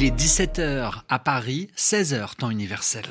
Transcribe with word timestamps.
Il 0.00 0.04
est 0.04 0.14
17h 0.16 0.92
à 1.08 1.18
Paris, 1.18 1.70
16h 1.76 2.36
temps 2.36 2.50
universel. 2.50 3.06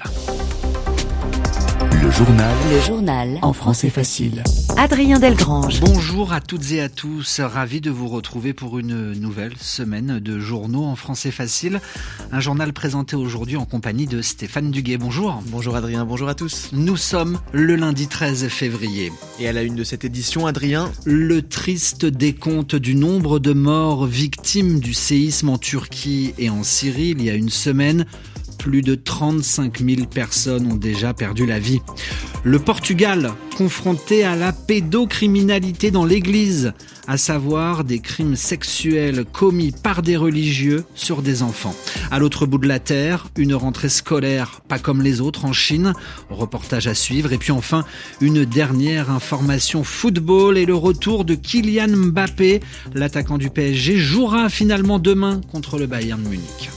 Le 2.08 2.14
journal. 2.14 2.56
Le 2.72 2.80
journal. 2.80 3.40
En 3.42 3.52
français 3.52 3.90
facile. 3.90 4.42
Adrien 4.78 5.20
Delgrange. 5.20 5.82
Bonjour 5.82 6.32
à 6.32 6.40
toutes 6.40 6.72
et 6.72 6.80
à 6.80 6.88
tous. 6.88 7.42
Ravi 7.42 7.82
de 7.82 7.92
vous 7.92 8.08
retrouver 8.08 8.54
pour 8.54 8.80
une 8.80 9.12
nouvelle 9.12 9.58
semaine 9.60 10.20
de 10.20 10.40
journaux 10.40 10.86
en 10.86 10.96
français 10.96 11.32
facile. 11.32 11.82
Un 12.32 12.40
journal 12.40 12.72
présenté 12.72 13.18
aujourd'hui 13.18 13.58
en 13.58 13.66
compagnie 13.66 14.08
de 14.08 14.22
Stéphane 14.22 14.72
Duguet. 14.72 14.98
Bonjour. 14.98 15.44
Bonjour 15.48 15.76
Adrien, 15.76 16.06
bonjour 16.06 16.30
à 16.30 16.34
tous. 16.34 16.70
Nous 16.72 16.96
sommes 16.96 17.40
le 17.52 17.76
lundi 17.76 18.08
13 18.08 18.48
février. 18.48 19.12
Et 19.38 19.50
à 19.50 19.52
la 19.52 19.64
une 19.64 19.76
de 19.76 19.84
cette 19.84 20.06
édition, 20.06 20.48
Adrien. 20.48 20.90
Le 21.04 21.42
triste 21.42 22.06
décompte 22.06 22.76
du 22.76 22.96
nombre 22.96 23.40
de 23.40 23.52
morts 23.52 24.06
victimes 24.06 24.80
du 24.80 24.94
séisme 24.94 25.50
en 25.50 25.58
Turquie 25.58 26.34
et 26.38 26.50
en 26.50 26.64
Syrie 26.64 27.10
il 27.10 27.22
y 27.22 27.30
a 27.30 27.34
une 27.34 27.50
semaine 27.50 28.06
plus 28.68 28.82
de 28.82 28.96
35 28.96 29.80
000 29.80 30.08
personnes 30.08 30.70
ont 30.70 30.76
déjà 30.76 31.14
perdu 31.14 31.46
la 31.46 31.58
vie. 31.58 31.80
Le 32.44 32.60
Portugal, 32.60 33.32
confronté 33.56 34.26
à 34.26 34.36
la 34.36 34.52
pédocriminalité 34.52 35.90
dans 35.90 36.04
l'Église, 36.04 36.74
à 37.08 37.16
savoir 37.16 37.86
des 37.86 38.00
crimes 38.00 38.36
sexuels 38.36 39.24
commis 39.24 39.72
par 39.72 40.02
des 40.02 40.18
religieux 40.18 40.84
sur 40.96 41.22
des 41.22 41.44
enfants. 41.44 41.74
À 42.12 42.20
l'autre 42.20 42.46
bout 42.46 42.58
de 42.58 42.68
la 42.68 42.80
Terre, 42.80 43.28
une 43.38 43.56
rentrée 43.56 43.88
scolaire 43.88 44.60
pas 44.68 44.80
comme 44.80 45.02
les 45.02 45.22
autres 45.22 45.46
en 45.46 45.54
Chine, 45.54 45.94
reportage 46.30 46.88
à 46.88 46.94
suivre, 46.94 47.32
et 47.32 47.38
puis 47.38 47.54
enfin 47.54 47.86
une 48.20 48.44
dernière 48.44 49.10
information 49.10 49.86
football 49.86 50.58
et 50.58 50.66
le 50.66 50.76
retour 50.76 51.24
de 51.24 51.36
Kylian 51.36 51.96
Mbappé, 51.96 52.60
l'attaquant 52.94 53.38
du 53.38 53.50
PSG, 53.50 53.98
jouera 53.98 54.50
finalement 54.50 55.00
demain 55.00 55.40
contre 55.54 55.80
le 55.80 55.88
Bayern 55.88 56.22
Munich 56.22 56.70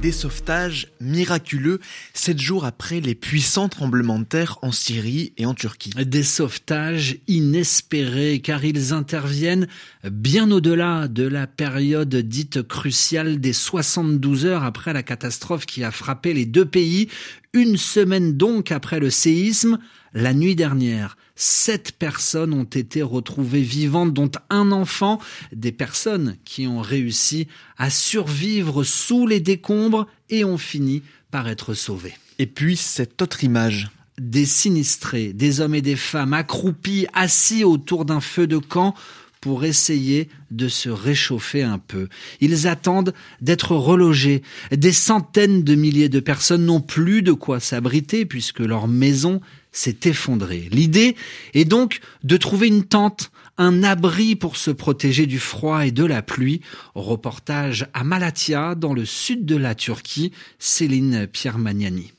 des 0.00 0.12
sauvetages 0.12 0.88
miraculeux 1.00 1.80
sept 2.14 2.38
jours 2.38 2.64
après 2.64 3.00
les 3.00 3.14
puissants 3.14 3.68
tremblements 3.68 4.18
de 4.18 4.24
terre 4.24 4.58
en 4.62 4.70
Syrie 4.70 5.32
et 5.36 5.46
en 5.46 5.54
Turquie. 5.54 5.90
Des 5.90 6.22
sauvetages 6.22 7.18
inespérés 7.26 8.40
car 8.40 8.64
ils 8.64 8.92
interviennent 8.92 9.66
bien 10.08 10.50
au-delà 10.50 11.08
de 11.08 11.24
la 11.24 11.46
période 11.46 12.14
dite 12.14 12.62
cruciale 12.62 13.40
des 13.40 13.52
72 13.52 14.46
heures 14.46 14.64
après 14.64 14.92
la 14.92 15.02
catastrophe 15.02 15.66
qui 15.66 15.82
a 15.82 15.90
frappé 15.90 16.32
les 16.32 16.46
deux 16.46 16.66
pays, 16.66 17.08
une 17.52 17.76
semaine 17.76 18.36
donc 18.36 18.70
après 18.70 19.00
le 19.00 19.10
séisme, 19.10 19.78
la 20.14 20.32
nuit 20.32 20.54
dernière. 20.54 21.16
Sept 21.40 21.92
personnes 21.92 22.52
ont 22.52 22.64
été 22.64 23.00
retrouvées 23.00 23.62
vivantes, 23.62 24.12
dont 24.12 24.30
un 24.50 24.72
enfant, 24.72 25.20
des 25.52 25.70
personnes 25.70 26.36
qui 26.44 26.66
ont 26.66 26.80
réussi 26.80 27.46
à 27.76 27.90
survivre 27.90 28.82
sous 28.82 29.24
les 29.24 29.38
décombres 29.38 30.08
et 30.30 30.44
ont 30.44 30.58
fini 30.58 31.02
par 31.30 31.48
être 31.48 31.74
sauvées. 31.74 32.16
Et 32.40 32.46
puis 32.46 32.76
cette 32.76 33.22
autre 33.22 33.44
image 33.44 33.88
des 34.18 34.46
sinistrés, 34.46 35.32
des 35.32 35.60
hommes 35.60 35.76
et 35.76 35.80
des 35.80 35.94
femmes 35.94 36.34
accroupis, 36.34 37.06
assis 37.14 37.62
autour 37.62 38.04
d'un 38.04 38.20
feu 38.20 38.48
de 38.48 38.58
camp 38.58 38.96
pour 39.40 39.64
essayer 39.64 40.28
de 40.50 40.68
se 40.68 40.88
réchauffer 40.88 41.62
un 41.62 41.78
peu. 41.78 42.08
Ils 42.40 42.66
attendent 42.66 43.14
d'être 43.40 43.76
relogés. 43.76 44.42
Des 44.72 44.92
centaines 44.92 45.62
de 45.62 45.76
milliers 45.76 46.08
de 46.08 46.18
personnes 46.18 46.66
n'ont 46.66 46.80
plus 46.80 47.22
de 47.22 47.32
quoi 47.32 47.60
s'abriter 47.60 48.26
puisque 48.26 48.58
leur 48.58 48.88
maison 48.88 49.40
s'est 49.72 50.00
effondré. 50.04 50.68
L'idée 50.70 51.16
est 51.54 51.64
donc 51.64 52.00
de 52.24 52.36
trouver 52.36 52.68
une 52.68 52.84
tente, 52.84 53.30
un 53.56 53.82
abri 53.82 54.36
pour 54.36 54.56
se 54.56 54.70
protéger 54.70 55.26
du 55.26 55.38
froid 55.38 55.86
et 55.86 55.90
de 55.90 56.04
la 56.04 56.22
pluie. 56.22 56.60
Reportage 56.94 57.86
à 57.92 58.04
Malatya, 58.04 58.74
dans 58.74 58.94
le 58.94 59.04
sud 59.04 59.44
de 59.44 59.56
la 59.56 59.74
Turquie, 59.74 60.32
Céline 60.58 61.26
Pierre 61.26 61.58
Magnani. 61.58 62.12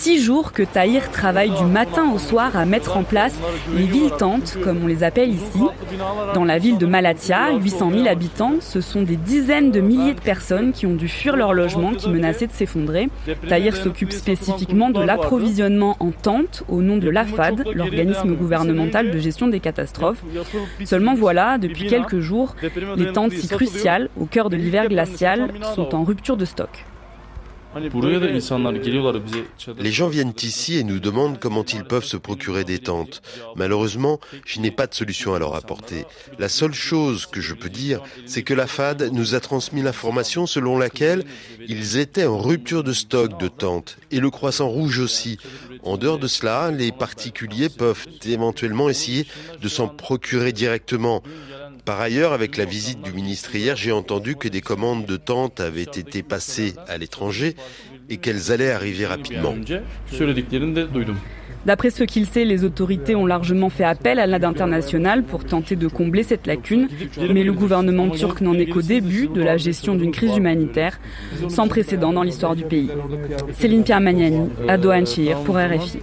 Six 0.00 0.18
jours 0.18 0.52
que 0.52 0.62
Tahir 0.62 1.10
travaille 1.10 1.50
du 1.50 1.66
matin 1.66 2.10
au 2.14 2.18
soir 2.18 2.56
à 2.56 2.64
mettre 2.64 2.96
en 2.96 3.02
place 3.02 3.38
les 3.76 3.84
villes 3.84 4.12
tentes, 4.18 4.56
comme 4.64 4.82
on 4.82 4.86
les 4.86 5.02
appelle 5.02 5.28
ici. 5.28 5.60
Dans 6.32 6.46
la 6.46 6.56
ville 6.56 6.78
de 6.78 6.86
Malatya, 6.86 7.52
800 7.60 7.90
000 7.90 8.08
habitants, 8.08 8.54
ce 8.60 8.80
sont 8.80 9.02
des 9.02 9.16
dizaines 9.16 9.70
de 9.70 9.80
milliers 9.80 10.14
de 10.14 10.20
personnes 10.22 10.72
qui 10.72 10.86
ont 10.86 10.94
dû 10.94 11.06
fuir 11.06 11.36
leur 11.36 11.52
logement 11.52 11.92
qui 11.92 12.08
menaçait 12.08 12.46
de 12.46 12.52
s'effondrer. 12.52 13.10
Tahir 13.46 13.76
s'occupe 13.76 14.12
spécifiquement 14.12 14.88
de 14.88 15.02
l'approvisionnement 15.02 15.98
en 16.00 16.12
tentes 16.12 16.64
au 16.70 16.80
nom 16.80 16.96
de 16.96 17.10
l'AFAD, 17.10 17.66
l'organisme 17.74 18.34
gouvernemental 18.34 19.10
de 19.10 19.18
gestion 19.18 19.48
des 19.48 19.60
catastrophes. 19.60 20.24
Seulement 20.86 21.14
voilà, 21.14 21.58
depuis 21.58 21.88
quelques 21.88 22.20
jours, 22.20 22.56
les 22.96 23.12
tentes 23.12 23.32
si 23.32 23.48
cruciales, 23.48 24.08
au 24.18 24.24
cœur 24.24 24.48
de 24.48 24.56
l'hiver 24.56 24.88
glacial, 24.88 25.50
sont 25.74 25.94
en 25.94 26.04
rupture 26.04 26.38
de 26.38 26.46
stock. 26.46 26.86
Les 29.78 29.92
gens 29.92 30.08
viennent 30.08 30.32
ici 30.42 30.76
et 30.76 30.84
nous 30.84 30.98
demandent 30.98 31.38
comment 31.38 31.64
ils 31.64 31.84
peuvent 31.84 32.04
se 32.04 32.16
procurer 32.16 32.64
des 32.64 32.80
tentes. 32.80 33.22
Malheureusement, 33.54 34.18
je 34.44 34.60
n'ai 34.60 34.72
pas 34.72 34.86
de 34.88 34.94
solution 34.94 35.34
à 35.34 35.38
leur 35.38 35.54
apporter. 35.54 36.04
La 36.38 36.48
seule 36.48 36.74
chose 36.74 37.26
que 37.26 37.40
je 37.40 37.54
peux 37.54 37.68
dire, 37.68 38.02
c'est 38.26 38.42
que 38.42 38.54
la 38.54 38.66
FAD 38.66 39.10
nous 39.12 39.34
a 39.34 39.40
transmis 39.40 39.82
l'information 39.82 40.46
selon 40.46 40.78
laquelle 40.78 41.24
ils 41.68 41.98
étaient 41.98 42.26
en 42.26 42.38
rupture 42.38 42.82
de 42.82 42.92
stock 42.92 43.38
de 43.38 43.48
tentes 43.48 43.98
et 44.10 44.18
le 44.18 44.30
croissant 44.30 44.68
rouge 44.68 44.98
aussi. 44.98 45.38
En 45.84 45.96
dehors 45.96 46.18
de 46.18 46.26
cela, 46.26 46.70
les 46.70 46.92
particuliers 46.92 47.68
peuvent 47.68 48.06
éventuellement 48.26 48.90
essayer 48.90 49.26
de 49.60 49.68
s'en 49.68 49.88
procurer 49.88 50.52
directement. 50.52 51.22
Par 51.90 52.00
ailleurs, 52.00 52.32
avec 52.32 52.56
la 52.56 52.66
visite 52.66 53.02
du 53.02 53.12
ministre 53.12 53.52
hier, 53.56 53.74
j'ai 53.74 53.90
entendu 53.90 54.36
que 54.36 54.46
des 54.46 54.60
commandes 54.60 55.06
de 55.06 55.16
tentes 55.16 55.58
avaient 55.58 55.82
été 55.82 56.22
passées 56.22 56.74
à 56.86 56.96
l'étranger 56.98 57.56
et 58.08 58.18
qu'elles 58.18 58.52
allaient 58.52 58.70
arriver 58.70 59.06
rapidement. 59.06 59.56
D'après 61.66 61.90
ce 61.90 62.04
qu'il 62.04 62.26
sait, 62.26 62.44
les 62.44 62.62
autorités 62.62 63.16
ont 63.16 63.26
largement 63.26 63.70
fait 63.70 63.82
appel 63.82 64.20
à 64.20 64.28
l'aide 64.28 64.44
internationale 64.44 65.24
pour 65.24 65.44
tenter 65.44 65.74
de 65.74 65.88
combler 65.88 66.22
cette 66.22 66.46
lacune, 66.46 66.86
mais 67.18 67.42
le 67.42 67.52
gouvernement 67.52 68.08
turc 68.08 68.40
n'en 68.40 68.54
est 68.54 68.66
qu'au 68.66 68.82
début 68.82 69.26
de 69.26 69.42
la 69.42 69.56
gestion 69.56 69.96
d'une 69.96 70.12
crise 70.12 70.36
humanitaire 70.36 71.00
sans 71.48 71.66
précédent 71.66 72.12
dans 72.12 72.22
l'histoire 72.22 72.54
du 72.54 72.62
pays. 72.62 72.90
Céline 73.58 73.82
Pierre 73.82 74.00
Magnani, 74.00 74.48
à 74.68 74.78
pour 75.44 75.56
RFI. 75.56 75.98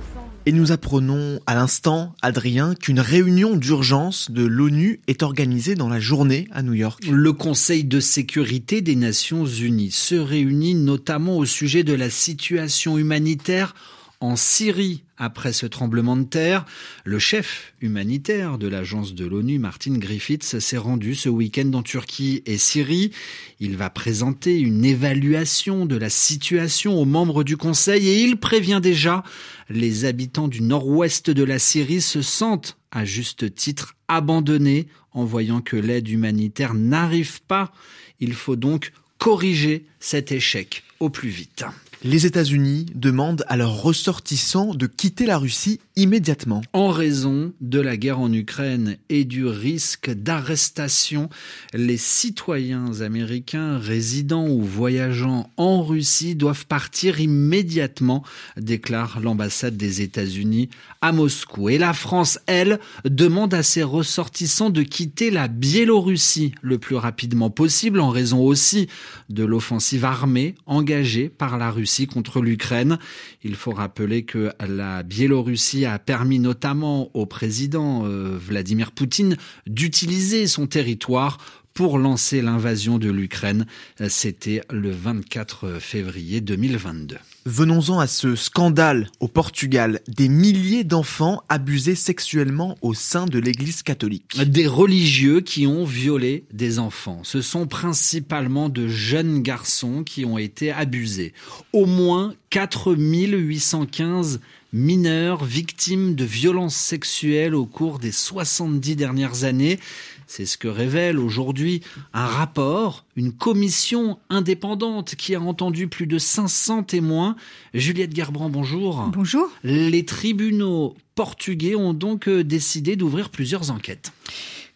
Et 0.47 0.53
nous 0.53 0.72
apprenons 0.72 1.41
à 1.46 1.56
l'instant, 1.56 2.16
Adrien, 2.22 2.74
qu'une 2.74 3.02
réunion 3.02 3.58
d'urgence 3.58 4.31
de 4.31 4.46
l'ONU 4.46 5.02
est 5.08 5.22
organisée 5.22 5.75
dans 5.75 5.90
la 5.90 6.00
journée 6.00 6.47
à 6.53 6.63
New 6.63 6.74
York. 6.74 7.03
Le 7.06 7.34
Conseil 7.34 7.84
de 7.84 8.00
sécurité 8.00 8.80
des 8.80 8.96
Nations 8.96 9.46
Unies 9.46 9.91
se 9.91 10.16
réunit 10.16 10.74
notamment 10.74 11.38
au 11.38 11.44
sujet 11.44 11.84
de 11.84 11.91
la 11.91 12.09
situation 12.09 12.97
humanitaire 12.97 13.75
en 14.19 14.35
Syrie 14.35 15.03
après 15.17 15.53
ce 15.53 15.66
tremblement 15.66 16.16
de 16.16 16.23
terre. 16.23 16.66
Le 17.03 17.19
chef 17.19 17.73
humanitaire 17.81 18.57
de 18.57 18.67
l'agence 18.67 19.13
de 19.13 19.25
l'ONU, 19.25 19.59
Martin 19.59 19.97
Griffiths, 19.97 20.59
s'est 20.59 20.78
rendu 20.78 21.16
ce 21.16 21.29
week-end 21.29 21.72
en 21.73 21.83
Turquie 21.83 22.44
et 22.45 22.57
Syrie. 22.57 23.11
Il 23.59 23.77
va 23.77 23.89
présenter 23.89 24.59
une 24.59 24.85
évaluation 24.85 25.85
de 25.85 25.95
la 25.95 26.09
situation 26.09 27.00
aux 27.00 27.06
membres 27.06 27.44
du 27.44 27.57
Conseil 27.57 28.07
et 28.07 28.23
il 28.23 28.38
prévient 28.38 28.79
déjà 28.81 29.23
les 29.69 30.06
habitants 30.06 30.47
du 30.47 30.61
nord-ouest 30.61 31.29
de 31.29 31.44
la 31.44 31.59
Syrie 31.59 32.01
se 32.01 32.22
sentent 32.22 32.77
à 32.91 33.06
juste 33.06 33.53
titre 33.53 33.95
abandonnés 34.07 34.88
en 35.11 35.25
voyant 35.25 35.61
que 35.61 35.75
l'aide 35.75 36.07
humanitaire 36.07 36.73
n'arrive 36.73 37.41
pas. 37.44 37.72
Il 38.19 38.33
faut 38.33 38.56
donc 38.56 38.94
corriger 39.17 39.85
cet 40.00 40.31
échec 40.31 40.83
au 41.00 41.09
plus 41.09 41.29
vite. 41.29 41.66
Les 42.03 42.28
États-Unis 42.28 42.85
demandent 42.94 43.44
à 43.47 43.58
leurs 43.58 43.81
ressortissants 43.81 44.75
de 44.75 44.85
quitter 44.85 45.25
la 45.25 45.40
Russie 45.40 45.80
immédiatement. 45.96 46.62
En 46.74 46.90
raison 46.90 47.53
de 47.60 47.80
la 47.80 47.98
guerre 47.98 48.19
en 48.19 48.31
Ukraine 48.31 48.98
et 49.10 49.25
du 49.25 49.48
risque 49.48 50.12
d'arrestation, 50.12 51.27
les 51.74 51.98
citoyens 51.98 53.01
américains 53.01 53.80
résidant 53.80 54.48
ou 54.48 54.62
voyageant 54.62 55.50
en 55.57 55.81
Russie 55.81 56.36
doivent 56.36 56.68
partir 56.68 57.19
immédiatement, 57.19 58.24
déclare 58.57 59.19
l'ambassade 59.19 59.75
des 59.75 60.04
États-Unis 60.04 60.69
à 61.01 61.12
Moscou. 61.12 61.69
Et 61.69 61.80
la 61.80 61.94
France, 61.94 62.38
elle, 62.45 62.80
demande 63.06 63.56
à 63.56 63.63
ses 63.63 63.81
ressortissants 63.81 64.69
de 64.69 64.83
quitter 64.83 65.31
la 65.31 65.48
Biélorussie 65.48 66.54
le 66.62 66.77
plus 66.77 66.95
rapidement 66.95 67.50
possible 67.50 68.00
en 68.00 68.12
raison 68.12 68.39
aussi 68.39 68.88
de 69.30 69.44
l'offensive 69.44 70.06
armée 70.06 70.54
engagée 70.68 71.27
par 71.27 71.57
la 71.57 71.71
Russie 71.71 71.87
contre 72.07 72.42
l'Ukraine. 72.42 73.00
Il 73.44 73.56
faut 73.56 73.72
rappeler 73.72 74.24
que 74.24 74.51
la 74.68 75.04
Biélorussie 75.04 75.86
a 75.86 75.98
permis 76.00 76.39
notamment 76.39 77.10
au 77.16 77.25
président 77.25 78.06
euh, 78.06 78.38
Vladimir 78.38 78.92
Poutine 78.92 79.38
d'utiliser 79.66 80.48
son 80.48 80.68
territoire 80.68 81.38
pour 81.77 82.00
lancer 82.00 82.41
l'invasion 82.41 82.97
de 82.97 83.12
l'Ukraine. 83.12 83.68
C'était 84.09 84.62
le 84.71 84.89
24 84.89 85.77
février 85.79 86.41
2022. 86.41 87.18
Venons-en 87.45 88.00
à 88.00 88.07
ce 88.07 88.35
scandale 88.35 89.12
au 89.19 89.27
Portugal. 89.27 90.01
Des 90.07 90.27
milliers 90.27 90.83
d'enfants 90.83 91.44
abusés 91.50 91.94
sexuellement 91.94 92.79
au 92.81 92.95
sein 92.95 93.27
de 93.27 93.38
l'église 93.38 93.83
catholique. 93.83 94.41
Des 94.41 94.65
religieux 94.65 95.41
qui 95.41 95.68
ont 95.68 95.85
violé 95.85 96.45
des 96.51 96.79
enfants. 96.79 97.19
Ce 97.21 97.44
sont 97.44 97.68
principalement 97.68 98.69
de 98.69 98.88
jeunes 98.88 99.44
garçons 99.44 100.03
qui 100.03 100.25
ont 100.25 100.39
été 100.39 100.71
abusés. 100.71 101.31
Au 101.73 101.85
moins 101.85 102.33
4815 102.50 104.39
mineurs 104.73 105.45
victimes 105.45 106.15
de 106.15 106.25
violences 106.25 106.75
sexuelles 106.75 107.56
au 107.56 107.65
cours 107.65 108.00
des 108.00 108.12
70 108.12 108.95
dernières 108.95 109.44
années. 109.44 109.80
C'est 110.27 110.45
ce 110.45 110.57
que 110.57 110.68
révèle 110.68 111.19
aujourd'hui 111.19 111.81
un 112.13 112.25
rapport, 112.25 113.06
une 113.15 113.31
commission 113.31 114.19
indépendante 114.29 115.15
qui 115.15 115.33
a 115.33 115.41
entendu 115.41 115.88
plus 115.88 116.06
de 116.06 116.19
500 116.19 116.83
témoins. 116.83 117.38
Juliette 117.74 118.13
Gerbrand, 118.13 118.50
bonjour. 118.50 119.09
Bonjour. 119.13 119.50
Les 119.63 120.03
tribunaux 120.03 120.95
portugais 121.15 121.75
ont 121.75 121.94
donc 121.94 122.27
euh, 122.27 122.44
décidé 122.44 122.97
d'ouvrir 122.97 123.29
plusieurs 123.29 123.71
enquêtes. 123.71 124.12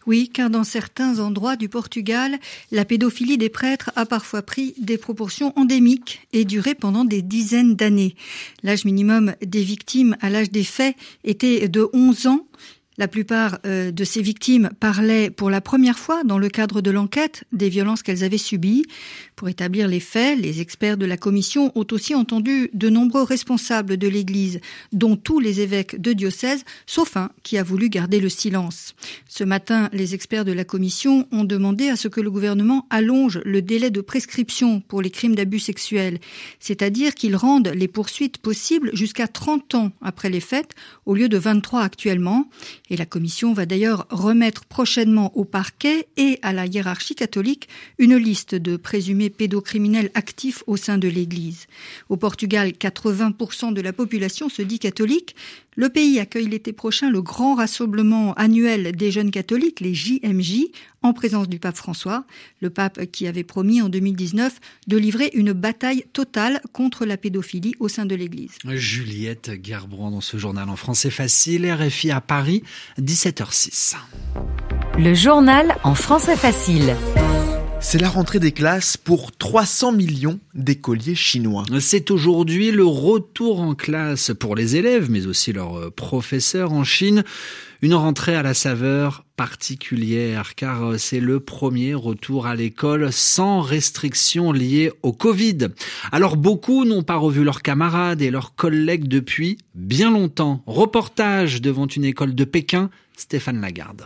Oui, 0.07 0.30
car 0.33 0.50
dans 0.50 0.63
certains 0.63 1.19
endroits 1.19 1.57
du 1.57 1.69
Portugal, 1.69 2.39
la 2.71 2.86
pédophilie 2.86 3.38
des 3.38 3.50
prêtres 3.50 3.92
a 3.95 4.06
parfois 4.06 4.42
pris 4.42 4.74
des 4.80 4.97
proportions 4.97 5.54
endémiques 5.56 6.27
et 6.33 6.44
duré 6.45 6.74
pendant 6.74 7.06
des 7.06 7.21
dizaines 7.21 7.75
d'années. 7.75 8.15
L'âge 8.63 8.86
minimum 8.86 9.36
des 9.45 9.63
victimes 9.63 10.18
à 10.21 10.30
l'âge 10.30 10.50
des 10.50 10.63
faits 10.63 10.95
était 11.24 11.68
de 11.68 11.88
11 11.94 12.27
ans 12.27 12.47
la 12.98 13.08
plupart 13.08 13.60
euh, 13.66 13.92
de 13.92 14.04
ces 14.04 14.22
victimes 14.22 14.70
parlaient 14.80 15.30
pour 15.30 15.50
la 15.50 15.62
première 15.62 15.98
fois 15.98 16.24
dans 16.24 16.38
le 16.38 16.50
cadre 16.50 16.82
de 16.82 16.92
l'enquête 16.92 17.46
des 17.52 17.70
violences 17.70 18.04
qu'elles 18.04 18.24
avaient 18.24 18.38
subies. 18.38 18.86
Pour 19.36 19.50
établir 19.50 19.88
les 19.88 20.00
faits, 20.00 20.38
les 20.40 20.62
experts 20.62 20.98
de 20.98 21.06
la 21.06 21.18
commission 21.18 21.72
ont 21.76 21.88
aussi 21.92 22.14
entendu 22.14 22.70
de 22.74 22.90
nombreux 22.90 23.24
responsables 23.24 23.98
de 23.98 24.08
l'Église, 24.08 24.60
dont 24.92 25.16
tous 25.16 25.40
les 25.40 25.62
évêques 25.62 26.00
de 26.00 26.14
diocèse, 26.14 26.64
sauf 26.86 27.16
un 27.18 27.32
qui 27.44 27.58
a 27.58 27.64
voulu 27.64 27.90
garder 27.90 28.20
le 28.20 28.30
silence. 28.30 28.94
Ce 29.28 29.44
matin, 29.44 29.90
les 29.94 30.14
experts 30.14 30.46
de 30.46 30.52
la 30.52 30.66
commission 30.66 31.28
ont 31.32 31.46
demandé 31.46 31.88
à 31.88 31.96
ce 31.96 32.08
que 32.08 32.22
le 32.22 32.30
gouvernement 32.30 32.88
allonge 32.90 33.40
le 33.46 33.62
délai 33.62 33.90
de 33.90 34.02
prescription 34.02 34.82
pour 34.82 35.02
les 35.02 35.10
crimes 35.10 35.36
d'abus 35.36 35.60
sexuels, 35.60 36.20
c'est-à-dire 36.60 37.16
qu'il 37.16 37.36
rende 37.36 37.70
les 37.70 37.88
poursuites 37.88 38.38
possibles 38.38 38.92
jusqu'à 38.94 39.28
30 39.28 39.76
ans 39.76 39.92
après 40.02 40.30
les 40.30 40.42
faits, 40.42 40.76
au 41.06 41.16
lieu 41.16 41.30
de 41.30 41.38
23 41.38 41.82
actuellement. 41.82 42.50
Et 42.92 42.98
la 42.98 43.06
Commission 43.06 43.54
va 43.54 43.66
d'ailleurs 43.66 44.06
remettre 44.10 44.66
prochainement 44.66 45.32
au 45.38 45.46
parquet 45.46 46.10
et 46.18 46.40
à 46.42 46.52
la 46.52 46.66
hiérarchie 46.66 47.16
catholique 47.16 47.70
une 48.00 48.18
liste 48.18 48.54
de 48.54 48.76
présumés 48.76 49.30
pédocriminels 49.30 50.12
actifs 50.14 50.62
au 50.68 50.76
sein 50.76 50.98
de 50.98 51.08
l'Église. 51.08 51.68
Au 52.10 52.18
Portugal, 52.18 52.72
80% 52.72 53.74
de 53.74 53.80
la 53.80 53.94
population 53.94 54.50
se 54.50 54.62
dit 54.62 54.78
catholique. 54.78 55.38
Le 55.77 55.88
pays 55.88 56.19
accueille 56.19 56.47
l'été 56.47 56.73
prochain 56.73 57.09
le 57.09 57.21
grand 57.21 57.56
rassemblement 57.56 58.33
annuel 58.33 58.94
des 58.94 59.09
jeunes 59.09 59.31
catholiques, 59.31 59.79
les 59.79 59.94
JMJ, 59.94 60.65
en 61.01 61.13
présence 61.13 61.47
du 61.47 61.59
pape 61.59 61.77
François, 61.77 62.25
le 62.59 62.69
pape 62.69 63.06
qui 63.06 63.25
avait 63.25 63.45
promis 63.45 63.81
en 63.81 63.88
2019 63.88 64.59
de 64.88 64.97
livrer 64.97 65.31
une 65.33 65.53
bataille 65.53 66.03
totale 66.12 66.62
contre 66.73 67.06
la 67.06 67.15
pédophilie 67.15 67.73
au 67.79 67.88
sein 67.88 68.06
de 68.06 68.15
l'Église. 68.15 68.51
Juliette 68.65 69.51
Gerbrand 69.63 70.12
dans 70.12 70.19
ce 70.19 70.35
journal 70.35 70.69
en 70.69 70.75
français 70.75 71.09
facile, 71.09 71.71
RFI 71.71 72.12
à 72.12 72.19
Paris, 72.19 72.63
17h06. 73.00 73.95
Le 74.97 75.13
journal 75.13 75.77
en 75.85 75.95
français 75.95 76.35
facile. 76.35 76.97
C'est 77.83 78.00
la 78.00 78.10
rentrée 78.10 78.39
des 78.39 78.51
classes 78.51 78.95
pour 78.95 79.31
300 79.31 79.92
millions 79.92 80.39
d'écoliers 80.54 81.16
chinois. 81.16 81.66
C'est 81.80 82.12
aujourd'hui 82.12 82.72
le 82.72 82.86
retour 82.86 83.60
en 83.60 83.74
classe 83.74 84.31
pour 84.39 84.56
les 84.56 84.75
élèves, 84.75 85.10
mais 85.10 85.25
aussi 85.25 85.51
leurs 85.51 85.92
professeurs 85.92 86.72
en 86.74 86.83
Chine. 86.83 87.24
Une 87.81 87.95
rentrée 87.95 88.36
à 88.36 88.44
la 88.44 88.54
saveur 88.54 89.25
particulière, 89.36 90.54
car 90.56 91.00
c'est 91.00 91.19
le 91.19 91.39
premier 91.39 91.95
retour 91.95 92.45
à 92.45 92.56
l'école 92.56 93.12
sans 93.12 93.62
restrictions 93.62 94.51
liées 94.51 94.94
au 95.01 95.12
Covid. 95.12 95.69
Alors 96.12 96.38
beaucoup 96.38 96.86
n'ont 96.86 97.04
pas 97.04 97.18
revu 97.18 97.44
leurs 97.44 97.63
camarades 97.63 98.22
et 98.22 98.30
leurs 98.30 98.54
collègues 98.54 99.07
depuis 99.07 99.57
bien 99.74 100.12
longtemps. 100.12 100.62
Reportage 100.68 101.62
devant 101.62 101.88
une 101.88 102.06
école 102.06 102.36
de 102.36 102.44
Pékin, 102.45 102.92
Stéphane 103.18 103.60
Lagarde. 103.60 104.06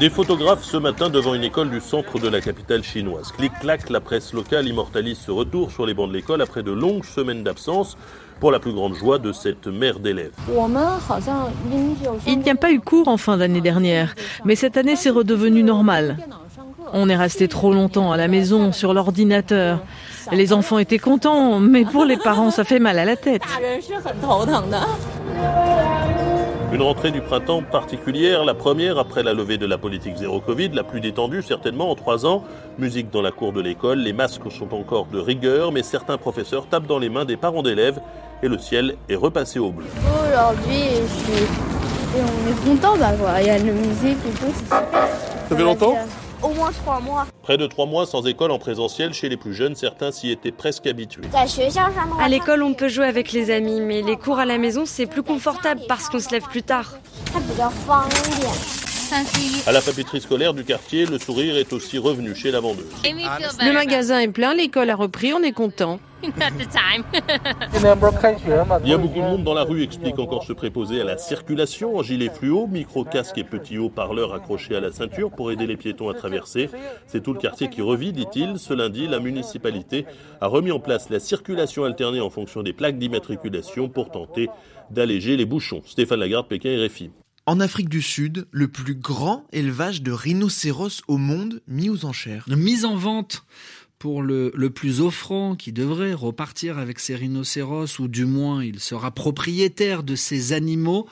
Des 0.00 0.10
photographes 0.10 0.62
ce 0.62 0.76
matin 0.76 1.10
devant 1.10 1.34
une 1.34 1.42
école 1.42 1.70
du 1.70 1.80
centre 1.80 2.20
de 2.20 2.28
la 2.28 2.40
capitale 2.40 2.84
chinoise. 2.84 3.32
Clic-clac, 3.32 3.90
la 3.90 4.00
presse 4.00 4.32
locale 4.32 4.68
immortalise 4.68 5.18
ce 5.18 5.32
retour 5.32 5.72
sur 5.72 5.86
les 5.86 5.94
bancs 5.94 6.08
de 6.08 6.14
l'école 6.14 6.40
après 6.40 6.62
de 6.62 6.70
longues 6.70 7.04
semaines 7.04 7.42
d'absence 7.42 7.98
pour 8.38 8.52
la 8.52 8.60
plus 8.60 8.72
grande 8.72 8.94
joie 8.94 9.18
de 9.18 9.32
cette 9.32 9.66
mère 9.66 9.98
d'élèves. 9.98 10.30
Il 12.28 12.38
n'y 12.38 12.50
a 12.50 12.54
pas 12.54 12.70
eu 12.70 12.78
cours 12.78 13.08
en 13.08 13.16
fin 13.16 13.38
d'année 13.38 13.60
dernière, 13.60 14.14
mais 14.44 14.54
cette 14.54 14.76
année 14.76 14.94
c'est 14.94 15.10
redevenu 15.10 15.64
normal. 15.64 16.16
On 16.92 17.08
est 17.08 17.16
resté 17.16 17.48
trop 17.48 17.72
longtemps 17.72 18.12
à 18.12 18.16
la 18.16 18.28
maison 18.28 18.70
sur 18.70 18.94
l'ordinateur. 18.94 19.80
Les 20.30 20.52
enfants 20.52 20.78
étaient 20.78 20.98
contents, 20.98 21.58
mais 21.58 21.84
pour 21.84 22.04
les 22.04 22.18
parents 22.18 22.52
ça 22.52 22.62
fait 22.62 22.78
mal 22.78 23.00
à 23.00 23.04
la 23.04 23.16
tête. 23.16 23.42
Une 26.70 26.82
rentrée 26.82 27.10
du 27.10 27.22
printemps 27.22 27.62
particulière, 27.62 28.44
la 28.44 28.52
première 28.52 28.98
après 28.98 29.22
la 29.22 29.32
levée 29.32 29.56
de 29.56 29.64
la 29.64 29.78
politique 29.78 30.16
zéro 30.16 30.38
Covid, 30.40 30.68
la 30.68 30.84
plus 30.84 31.00
détendue 31.00 31.42
certainement 31.42 31.90
en 31.90 31.94
trois 31.94 32.26
ans. 32.26 32.44
Musique 32.78 33.10
dans 33.10 33.22
la 33.22 33.30
cour 33.30 33.52
de 33.52 33.60
l'école, 33.62 34.00
les 34.00 34.12
masques 34.12 34.50
sont 34.50 34.74
encore 34.74 35.06
de 35.06 35.18
rigueur, 35.18 35.72
mais 35.72 35.82
certains 35.82 36.18
professeurs 36.18 36.66
tapent 36.66 36.86
dans 36.86 36.98
les 36.98 37.08
mains 37.08 37.24
des 37.24 37.38
parents 37.38 37.62
d'élèves 37.62 38.00
et 38.42 38.48
le 38.48 38.58
ciel 38.58 38.96
est 39.08 39.16
repassé 39.16 39.58
au 39.58 39.70
bleu. 39.70 39.86
Aujourd'hui, 40.28 40.84
je 41.02 41.34
suis... 41.34 41.46
on 42.16 42.50
est 42.50 42.76
content 42.76 42.96
d'avoir. 42.96 43.40
Il 43.40 43.46
y 43.46 43.50
a 43.50 43.56
la 43.56 43.64
musique 43.64 44.18
et 44.26 44.38
tout, 44.38 44.52
c'est 44.52 44.64
super. 44.64 45.08
Ça 45.48 45.56
fait 45.56 45.62
longtemps? 45.62 45.96
Au 46.42 46.50
moins 46.50 46.72
trois 46.72 47.00
mois. 47.00 47.26
Près 47.42 47.56
de 47.56 47.66
trois 47.66 47.86
mois 47.86 48.06
sans 48.06 48.26
école 48.26 48.50
en 48.50 48.58
présentiel 48.58 49.12
chez 49.12 49.28
les 49.28 49.36
plus 49.36 49.54
jeunes, 49.54 49.74
certains 49.74 50.10
s'y 50.10 50.30
étaient 50.30 50.52
presque 50.52 50.86
habitués. 50.86 51.22
À 52.20 52.28
l'école, 52.28 52.62
on 52.62 52.74
peut 52.74 52.88
jouer 52.88 53.06
avec 53.06 53.32
les 53.32 53.50
amis, 53.50 53.80
mais 53.80 54.02
les 54.02 54.16
cours 54.16 54.38
à 54.38 54.44
la 54.46 54.58
maison, 54.58 54.84
c'est 54.86 55.06
plus 55.06 55.22
confortable 55.22 55.80
parce 55.88 56.08
qu'on 56.08 56.20
se 56.20 56.30
lève 56.30 56.44
plus 56.44 56.62
tard. 56.62 56.94
À 59.66 59.72
la 59.72 59.80
papeterie 59.80 60.20
scolaire 60.20 60.52
du 60.52 60.64
quartier, 60.64 61.06
le 61.06 61.18
sourire 61.18 61.56
est 61.56 61.72
aussi 61.72 61.96
revenu 61.98 62.34
chez 62.34 62.50
la 62.50 62.60
vendeuse. 62.60 62.84
Le 63.04 63.72
magasin 63.72 64.20
est 64.20 64.28
plein, 64.28 64.54
l'école 64.54 64.90
a 64.90 64.96
repris, 64.96 65.32
on 65.32 65.42
est 65.42 65.52
content. 65.52 65.98
Il 66.22 66.30
y 68.90 68.92
a 68.92 68.98
beaucoup 68.98 69.18
de 69.18 69.24
monde 69.24 69.44
dans 69.44 69.54
la 69.54 69.62
rue, 69.62 69.82
explique 69.82 70.18
encore 70.18 70.44
ce 70.44 70.52
préposé 70.52 71.00
à 71.00 71.04
la 71.04 71.16
circulation 71.16 71.96
en 71.96 72.02
gilet 72.02 72.28
fluo, 72.28 72.66
micro-casque 72.66 73.38
et 73.38 73.44
petit 73.44 73.78
haut-parleur 73.78 74.34
accroché 74.34 74.76
à 74.76 74.80
la 74.80 74.92
ceinture 74.92 75.30
pour 75.30 75.52
aider 75.52 75.66
les 75.66 75.76
piétons 75.76 76.10
à 76.10 76.14
traverser. 76.14 76.68
C'est 77.06 77.22
tout 77.22 77.32
le 77.32 77.40
quartier 77.40 77.70
qui 77.70 77.80
revit, 77.80 78.12
dit-il. 78.12 78.58
Ce 78.58 78.74
lundi, 78.74 79.06
la 79.06 79.20
municipalité 79.20 80.04
a 80.40 80.48
remis 80.48 80.72
en 80.72 80.80
place 80.80 81.08
la 81.08 81.20
circulation 81.20 81.84
alternée 81.84 82.20
en 82.20 82.30
fonction 82.30 82.62
des 82.62 82.72
plaques 82.72 82.98
d'immatriculation 82.98 83.88
pour 83.88 84.10
tenter 84.10 84.48
d'alléger 84.90 85.36
les 85.36 85.46
bouchons. 85.46 85.82
Stéphane 85.86 86.20
Lagarde, 86.20 86.48
Pékin, 86.48 86.84
RFI. 86.84 87.10
En 87.48 87.60
Afrique 87.60 87.88
du 87.88 88.02
Sud, 88.02 88.46
le 88.50 88.68
plus 88.68 88.94
grand 88.94 89.46
élevage 89.52 90.02
de 90.02 90.12
rhinocéros 90.12 91.00
au 91.08 91.16
monde 91.16 91.62
mis 91.66 91.88
aux 91.88 92.04
enchères. 92.04 92.44
Mise 92.46 92.84
en 92.84 92.94
vente 92.94 93.46
pour 93.98 94.20
le, 94.20 94.50
plus 94.68 95.00
offrant 95.00 95.56
qui 95.56 95.72
devrait 95.72 96.12
repartir 96.12 96.76
avec 96.76 97.00
ses 97.00 97.16
rhinocéros, 97.16 98.00
ou 98.00 98.06
du 98.06 98.26
moins 98.26 98.62
il 98.62 98.80
sera 98.80 99.12
propriétaire 99.12 100.02
de 100.02 100.14
ces 100.14 100.52
animaux. 100.52 101.08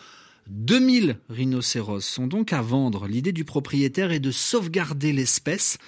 2000 0.49 1.17
rhinocéros 1.31 2.05
sont 2.05 2.27
donc 2.27 2.53
à 2.53 2.61
vendre. 2.61 3.07
L'idée 3.07 3.33
du 3.33 3.47
propriétaire 3.47 4.13
est 4.13 4.21
de 4.21 4.31
sauvegarder 4.31 5.15
l'espèce. 5.15 5.79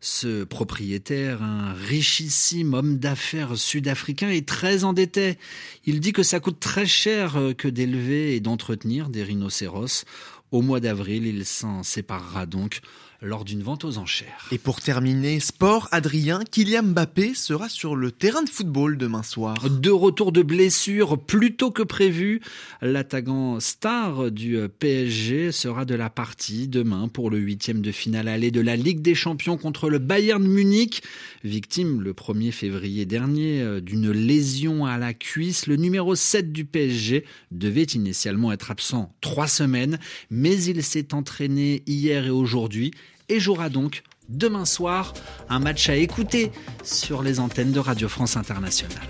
Ce 0.00 0.44
propriétaire, 0.44 1.42
un 1.42 1.72
richissime 1.72 2.74
homme 2.74 2.98
d'affaires 2.98 3.56
sud-africain, 3.56 4.30
est 4.30 4.46
très 4.46 4.84
endetté. 4.84 5.38
Il 5.86 5.98
dit 5.98 6.12
que 6.12 6.22
ça 6.22 6.38
coûte 6.38 6.60
très 6.60 6.86
cher 6.86 7.36
que 7.56 7.66
d'élever 7.66 8.36
et 8.36 8.40
d'entretenir 8.40 9.08
des 9.08 9.24
rhinocéros. 9.24 10.04
Au 10.52 10.62
mois 10.62 10.80
d'avril, 10.80 11.26
il 11.26 11.44
s'en 11.44 11.82
séparera 11.82 12.46
donc 12.46 12.80
lors 13.20 13.44
d'une 13.44 13.62
vente 13.62 13.84
aux 13.84 13.98
enchères. 13.98 14.46
Et 14.52 14.58
pour 14.58 14.80
terminer, 14.80 15.40
sport, 15.40 15.88
Adrien, 15.90 16.40
Kylian 16.48 16.84
Mbappé 16.84 17.34
sera 17.34 17.68
sur 17.68 17.96
le 17.96 18.12
terrain 18.12 18.42
de 18.42 18.48
football 18.48 18.96
demain 18.96 19.24
soir. 19.24 19.68
De 19.68 19.90
retour 19.90 20.30
de 20.30 20.42
blessure 20.42 21.18
plus 21.18 21.56
tôt 21.56 21.72
que 21.72 21.82
prévu, 21.82 22.40
l'attaquant 22.80 23.58
star 23.58 24.30
du 24.30 24.58
PSG 24.78 25.50
sera 25.50 25.84
de 25.84 25.96
la 25.96 26.10
partie 26.10 26.68
demain 26.68 27.08
pour 27.08 27.30
le 27.30 27.38
huitième 27.38 27.82
de 27.82 27.90
finale 27.90 28.28
aller 28.28 28.52
de 28.52 28.60
la 28.60 28.76
Ligue 28.76 29.02
des 29.02 29.16
Champions 29.16 29.56
contre 29.56 29.90
le 29.90 29.98
Bayern 29.98 30.46
Munich. 30.46 31.02
Victime 31.42 32.00
le 32.02 32.12
1er 32.12 32.52
février 32.52 33.04
dernier 33.04 33.62
euh, 33.62 33.80
d'une 33.80 34.10
lésion 34.10 34.86
à 34.86 34.96
la 34.96 35.14
cuisse, 35.14 35.66
le 35.66 35.76
numéro 35.76 36.14
7 36.14 36.52
du 36.52 36.64
PSG 36.64 37.24
devait 37.50 37.82
initialement 37.82 38.52
être 38.52 38.70
absent 38.70 39.12
trois 39.20 39.48
semaines, 39.48 39.98
mais 40.30 40.62
il 40.62 40.82
s'est 40.82 41.14
entraîné 41.14 41.82
hier 41.86 42.26
et 42.26 42.30
aujourd'hui 42.30 42.92
et 43.28 43.40
jouera 43.40 43.68
donc 43.68 44.02
demain 44.28 44.64
soir 44.64 45.14
un 45.48 45.58
match 45.58 45.88
à 45.88 45.96
écouter 45.96 46.52
sur 46.82 47.22
les 47.22 47.40
antennes 47.40 47.72
de 47.72 47.80
Radio 47.80 48.08
France 48.08 48.36
Internationale. 48.36 49.08